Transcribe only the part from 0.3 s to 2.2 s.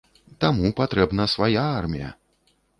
Таму патрэбна свая армія.